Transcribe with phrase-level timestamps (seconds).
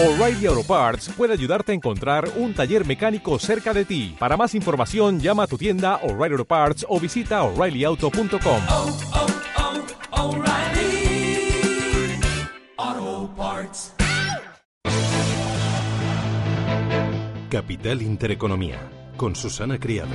[0.00, 4.14] O'Reilly Auto Parts puede ayudarte a encontrar un taller mecánico cerca de ti.
[4.16, 8.60] Para más información, llama a tu tienda O'Reilly Auto Parts o visita oreillyauto.com.
[8.68, 8.96] oh,
[10.12, 11.50] oh, O'Reilly
[12.76, 13.94] Auto Parts.
[17.50, 18.78] Capital Intereconomía,
[19.16, 20.10] con Susana Criado.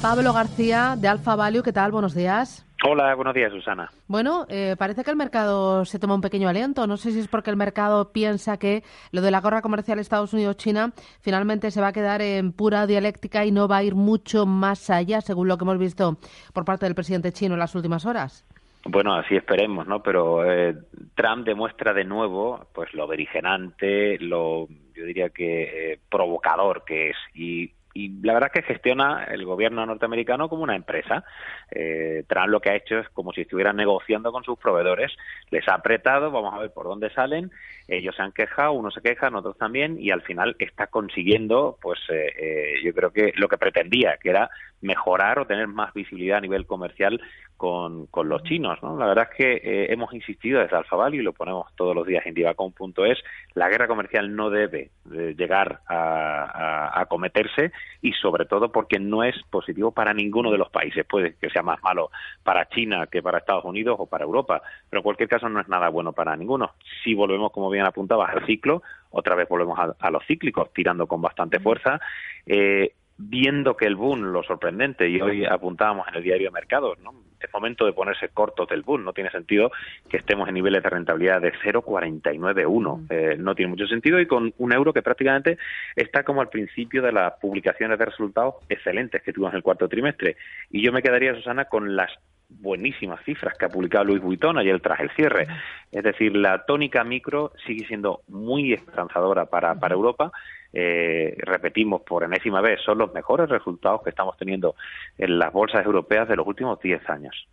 [0.00, 1.92] Pablo García de Alfa Value, ¿qué tal?
[1.92, 2.64] Buenos días.
[2.84, 3.90] Hola, buenos días, Susana.
[4.06, 6.86] Bueno, eh, parece que el mercado se toma un pequeño aliento.
[6.86, 10.32] No sé si es porque el mercado piensa que lo de la guerra comercial Estados
[10.32, 14.46] Unidos-China finalmente se va a quedar en pura dialéctica y no va a ir mucho
[14.46, 16.18] más allá, según lo que hemos visto
[16.54, 18.46] por parte del presidente chino en las últimas horas.
[18.84, 20.00] Bueno, así esperemos, ¿no?
[20.02, 20.76] Pero eh,
[21.16, 27.16] Trump demuestra de nuevo, pues, lo beligerante, lo, yo diría que eh, provocador que es
[27.34, 31.24] y y la verdad es que gestiona el gobierno norteamericano como una empresa.
[31.68, 35.10] Eh, Trump lo que ha hecho es como si estuviera negociando con sus proveedores.
[35.50, 37.50] Les ha apretado, vamos a ver por dónde salen.
[37.88, 41.98] Ellos se han quejado, unos se quejan, otros también, y al final está consiguiendo, pues
[42.10, 44.48] eh, eh, yo creo que lo que pretendía, que era
[44.80, 47.20] mejorar o tener más visibilidad a nivel comercial
[47.56, 48.78] con, con los chinos.
[48.82, 48.96] ¿no?
[48.96, 52.24] La verdad es que eh, hemos insistido desde Alfa y lo ponemos todos los días
[52.26, 53.18] en divacom.es,
[53.54, 58.98] la guerra comercial no debe de llegar a, a, a, cometerse y sobre todo porque
[58.98, 61.04] no es positivo para ninguno de los países.
[61.06, 62.10] Puede que sea más malo
[62.42, 65.68] para China que para Estados Unidos o para Europa, pero en cualquier caso no es
[65.68, 66.72] nada bueno para ninguno.
[67.02, 71.06] Si volvemos, como bien apuntabas, al ciclo, otra vez volvemos a, a los cíclicos, tirando
[71.06, 72.00] con bastante fuerza.
[72.46, 77.27] Eh, viendo que el boom, lo sorprendente, y hoy apuntábamos en el diario Mercados, ¿no?
[77.40, 79.70] Es momento de ponerse cortos del boom, no tiene sentido
[80.08, 84.52] que estemos en niveles de rentabilidad de 0,491, eh, no tiene mucho sentido y con
[84.58, 85.58] un euro que prácticamente
[85.96, 89.88] está como al principio de las publicaciones de resultados excelentes que tuvimos en el cuarto
[89.88, 90.36] trimestre.
[90.70, 92.10] Y yo me quedaría, Susana, con las
[92.48, 95.46] buenísimas cifras que ha publicado Luis Vuitton ayer tras el cierre.
[95.92, 100.32] Es decir, la tónica micro sigue siendo muy esperanzadora para, para Europa.
[100.80, 104.76] Eh, repetimos por enésima vez, son los mejores resultados que estamos teniendo
[105.18, 107.48] en las bolsas europeas de los últimos 10 años.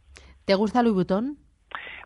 [0.46, 1.36] ¿Te gusta Louis Vuitton?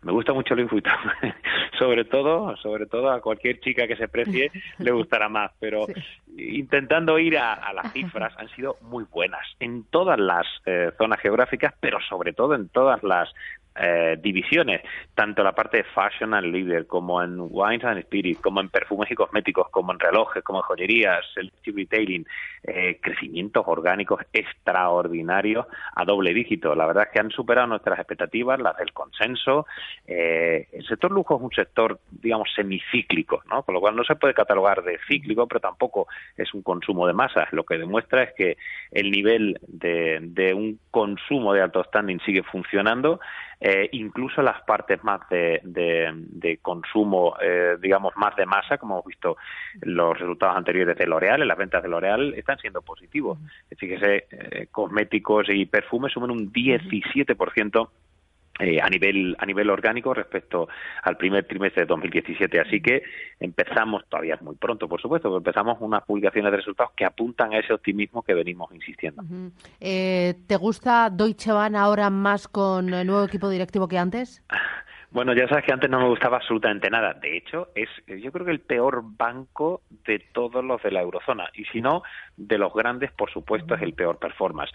[0.02, 0.94] Me gusta mucho Louis Vuitton,
[1.78, 5.92] sobre todo, sobre todo a cualquier chica que se precie le gustará más, pero sí.
[6.38, 11.20] intentando ir a, a, las cifras han sido muy buenas en todas las eh, zonas
[11.20, 13.28] geográficas, pero sobre todo en todas las
[13.76, 14.82] eh, divisiones,
[15.14, 19.10] tanto la parte de fashion and leader, como en wines and spirits, como en perfumes
[19.10, 22.26] y cosméticos, como en relojes, como en joyerías, el retailing,
[22.64, 26.74] eh, crecimientos orgánicos extraordinarios a doble dígito.
[26.74, 29.66] La verdad es que han superado nuestras expectativas, las del consenso.
[30.06, 33.62] Eh, el sector lujo es un sector, digamos, semicíclico, ¿no?
[33.62, 37.12] Con lo cual no se puede catalogar de cíclico, pero tampoco es un consumo de
[37.12, 37.52] masas.
[37.52, 38.56] Lo que demuestra es que
[38.90, 43.20] el nivel de, de un consumo de alto standing sigue funcionando
[43.60, 48.94] eh, incluso las partes más de, de, de consumo, eh, digamos, más de masa, como
[48.94, 49.36] hemos visto
[49.82, 53.38] los resultados anteriores de L'Oreal, en las ventas de L'Oreal están siendo positivos.
[53.76, 57.88] Fíjese, eh, cosméticos y perfumes suman un 17%
[58.60, 60.68] eh, a nivel a nivel orgánico respecto
[61.02, 62.60] al primer trimestre de 2017.
[62.60, 63.02] Así que
[63.38, 67.52] empezamos, todavía es muy pronto, por supuesto, pero empezamos unas publicaciones de resultados que apuntan
[67.52, 69.22] a ese optimismo que venimos insistiendo.
[69.22, 69.52] Uh -huh.
[69.80, 74.42] eh, ¿Te gusta Deutsche Bahn ahora más con el nuevo equipo directivo que antes?
[75.12, 77.14] Bueno, ya sabes que antes no me gustaba absolutamente nada.
[77.14, 81.50] De hecho, es yo creo que el peor banco de todos los de la eurozona.
[81.54, 82.02] Y si no,
[82.36, 84.72] de los grandes, por supuesto, es el peor performance.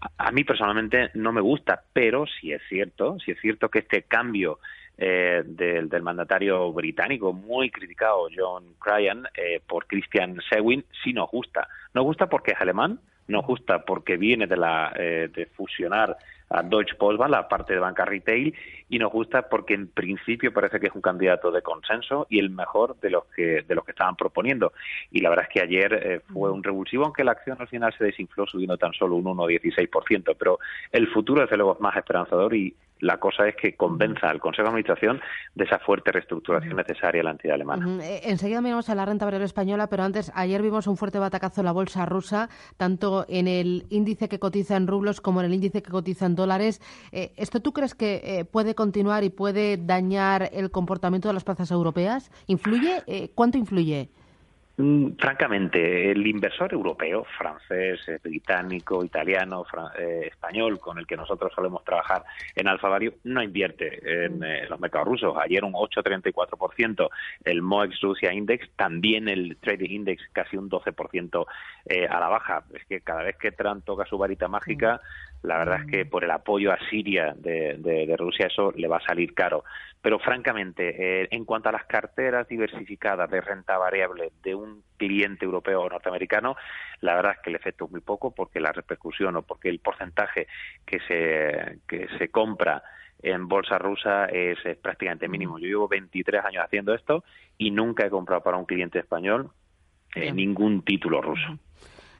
[0.00, 3.78] A, a mí personalmente no me gusta, pero si es cierto, si es cierto que
[3.80, 4.58] este cambio
[4.98, 11.30] eh, del, del, mandatario británico, muy criticado John Cryan, eh, por Christian Sewin, sí nos
[11.30, 11.68] gusta.
[11.92, 12.98] Nos gusta porque es alemán,
[13.28, 16.16] nos gusta porque viene de, la, eh, de fusionar
[16.48, 18.54] a Deutsche Postbank, la parte de banca retail,
[18.88, 22.50] y nos gusta porque en principio parece que es un candidato de consenso y el
[22.50, 24.72] mejor de los que de los que estaban proponiendo.
[25.10, 27.94] Y la verdad es que ayer eh, fue un revulsivo, aunque la acción al final
[27.96, 30.58] se desinfló subiendo tan solo un 1,16%, pero
[30.92, 34.64] el futuro desde luego es más esperanzador y la cosa es que convenza al Consejo
[34.64, 35.20] de Administración
[35.54, 37.86] de esa fuerte reestructuración necesaria en la entidad alemana.
[37.86, 38.20] Uh -huh.
[38.22, 41.66] Enseguida miramos a la renta variable española, pero antes, ayer vimos un fuerte batacazo en
[41.66, 45.82] la bolsa rusa, tanto en el índice que cotiza en rublos como en el índice
[45.82, 46.80] que cotiza en dólares.
[47.12, 51.44] Eh, ¿Esto tú crees que eh, puede continuar y puede dañar el comportamiento de las
[51.44, 52.30] plazas europeas?
[52.46, 53.02] ¿Influye?
[53.06, 54.10] Eh, ¿Cuánto influye?
[54.78, 59.64] Mm, francamente, el inversor europeo, francés, eh, británico, italiano,
[59.98, 62.24] eh, español, con el que nosotros solemos trabajar
[62.54, 65.34] en Alfa Value, no invierte en, eh, los mercados rusos.
[65.38, 67.08] Ayer un 8,34%,
[67.42, 71.46] el MOEX Rusia Index, también el Trading Index casi un 12%
[72.10, 72.64] a la baja.
[72.74, 75.00] Es que cada vez que Trump toca su varita mágica,
[75.46, 78.96] la verdad es que por el apoyo a Siria de, de, Rusia eso le va
[78.96, 79.64] a salir caro.
[80.02, 84.65] Pero francamente, eh, en cuanto a las carteras diversificadas de renta variable de un
[84.96, 86.56] cliente europeo o norteamericano,
[87.00, 89.78] la verdad es que el efecto es muy poco porque la repercusión o porque el
[89.80, 90.46] porcentaje
[90.84, 92.82] que se, que se compra
[93.22, 95.58] en bolsa rusa es, prácticamente mínimo.
[95.58, 97.24] Yo llevo 23 años haciendo esto
[97.58, 99.50] y nunca he comprado para un cliente español
[100.14, 101.58] eh, ningún título ruso.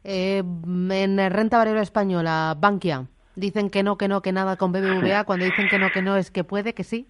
[0.04, 5.24] Eh, en renta variable española, Bankia, dicen que no, que no, que nada con BBVA.
[5.24, 7.08] Cuando dicen que no, que no, es que puede, que sí.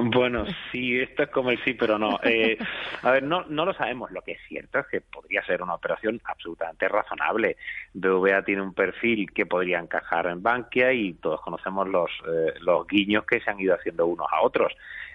[0.00, 2.18] Bueno, sí, esto es como el sí, pero no.
[2.22, 2.58] Eh,
[3.02, 4.10] a ver, no, no lo sabemos.
[4.10, 7.56] Lo que es cierto es que podría ser una operación absolutamente razonable.
[7.94, 12.86] BVA tiene un perfil que podría encajar en Bankia y todos conocemos los, eh, los
[12.86, 14.72] guiños que se han ido haciendo unos a otros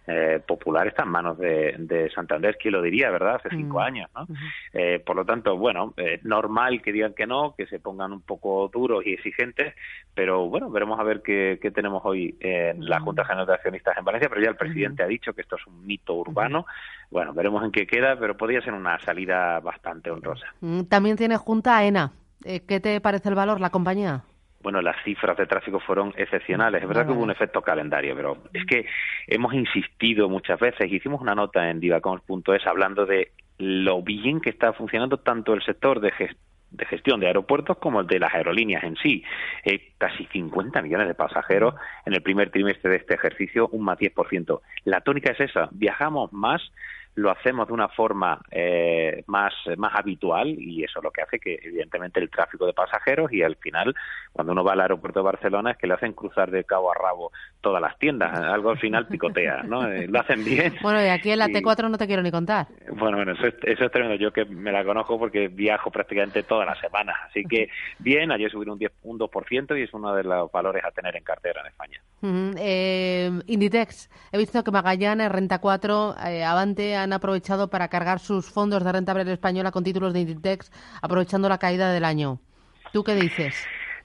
[0.08, 3.36] eh, Popular está en manos de, de, Santander, que lo diría, ¿verdad?
[3.36, 3.82] Hace cinco mm.
[3.82, 4.28] años, ¿no?
[4.74, 8.22] eh, por lo tanto, bueno, eh, normal que digan que no, que se pongan un
[8.22, 9.74] poco duros y exigentes,
[10.14, 13.98] pero bueno, veremos a ver qué, qué tenemos hoy en la Junta General de Accionistas
[13.98, 16.66] en Valencia, pero ya el presidente ha dicho que esto es un mito urbano.
[17.10, 20.48] Bueno, veremos en qué queda, pero podría ser una salida bastante honrosa.
[20.62, 22.12] Mm, también tiene Junta AENA.
[22.44, 24.24] Eh, ¿Qué te parece el valor, la compañía?
[24.64, 26.82] Bueno, las cifras de tráfico fueron excepcionales.
[26.82, 28.86] Es verdad que hubo un efecto calendario, pero es que
[29.28, 30.92] hemos insistido muchas veces.
[30.92, 36.00] Hicimos una nota en divacons.es hablando de lo bien que está funcionando tanto el sector
[36.00, 36.12] de,
[36.90, 39.22] gestión de aeropuertos como el de las aerolíneas en sí.
[39.66, 41.76] Eh, casi 50 millones de pasajeros
[42.06, 44.62] en el primer trimestre de este ejercicio, un más 10%.
[44.86, 46.62] La tónica es esa, viajamos más
[47.16, 51.40] lo hacemos de una forma eh, más, más habitual y eso es lo que hace
[51.40, 53.94] que evidentemente el tráfico de pasajeros y al final
[54.32, 56.96] cuando uno va al aeropuerto de Barcelona es que le hacen cruzar de cabo a
[56.96, 57.32] rabo
[57.64, 59.88] todas las tiendas, algo al final picotea, ¿no?
[59.88, 60.76] Eh, lo hacen bien.
[60.84, 62.68] Bueno, y aquí en la T4 no te quiero ni contar.
[62.92, 66.44] Bueno, bueno, eso es, eso es tremendo, yo que me la conozco porque viajo prácticamente
[66.44, 67.70] todas las semanas, así que
[68.00, 71.16] bien, ayer subieron un, 10, un 2% y es uno de los valores a tener
[71.16, 72.02] en cartera en España.
[72.58, 78.52] eh, Inditex, he visto que Magallanes, Renta 4, eh, Avante han aprovechado para cargar sus
[78.52, 80.70] fondos de renta variable española con títulos de Inditex,
[81.02, 82.40] aprovechando la caída del año.
[82.92, 83.56] ¿Tú qué dices?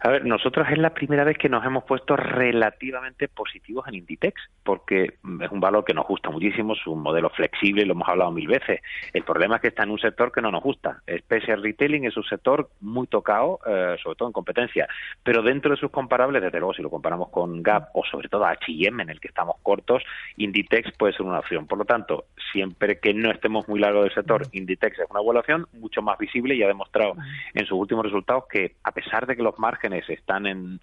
[0.00, 4.40] A ver, nosotros es la primera vez que nos hemos puesto relativamente positivos en Inditex,
[4.62, 8.30] porque es un valor que nos gusta muchísimo, es un modelo flexible, lo hemos hablado
[8.30, 8.80] mil veces.
[9.12, 11.02] El problema es que está en un sector que no nos gusta.
[11.18, 14.86] Special Retailing es un sector muy tocado, eh, sobre todo en competencia,
[15.24, 18.46] pero dentro de sus comparables, desde luego, si lo comparamos con Gap o sobre todo
[18.46, 20.04] H&M, en el que estamos cortos,
[20.36, 21.66] Inditex puede ser una opción.
[21.66, 25.66] Por lo tanto, siempre que no estemos muy largo del sector, Inditex es una evaluación
[25.72, 27.14] mucho más visible y ha demostrado
[27.54, 30.80] en sus últimos resultados que, a pesar de que los márgenes están en,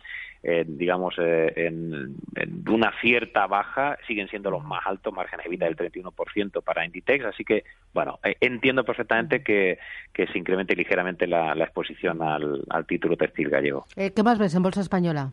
[0.68, 2.16] digamos, eh, en,
[2.68, 7.26] una cierta baja, siguen siendo los más altos, márgenes de vida del 31% para Inditex,
[7.26, 7.64] así que,
[7.94, 9.80] bueno, eh, entiendo perfectamente que,
[10.14, 13.86] que se incremente ligeramente la, exposición al, al, título textil gallego.
[13.96, 15.32] Eh, ¿Qué más ves en Bolsa Española?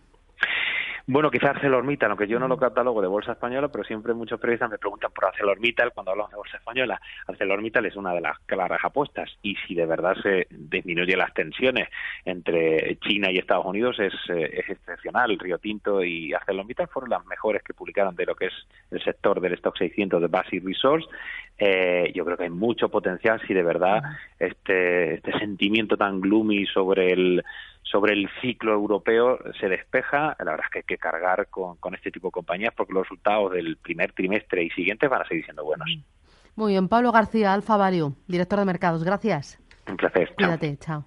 [1.07, 4.71] Bueno, quizás ArcelorMittal, aunque yo no lo catalogo de bolsa española, pero siempre muchos periodistas
[4.71, 7.01] me preguntan por ArcelorMittal cuando hablamos de bolsa española.
[7.27, 11.89] ArcelorMittal es una de las claras apuestas y si de verdad se disminuye las tensiones
[12.25, 15.37] entre China y Estados Unidos es, eh, es excepcional.
[15.39, 18.55] Río Tinto y ArcelorMittal fueron las mejores que publicaron de lo que es
[18.93, 21.09] el sector del stock 600 de Basic Resource.
[21.59, 24.03] Eh, yo creo que hay mucho potencial si de verdad
[24.39, 27.45] este, este sentimiento tan gloomy sobre el
[27.93, 31.95] sobre el ciclo europeo se despeja, la verdad es que hay que cargar con, con
[31.95, 35.45] este tipo de compañías porque los resultados del primer trimestre y siguientes van a seguir
[35.45, 35.87] siendo buenos.
[36.57, 39.61] Muy bien, Pablo García, Alfa Value, director de mercados, gracias.
[39.87, 40.35] Un placer.
[40.35, 41.05] Cuídate, chao.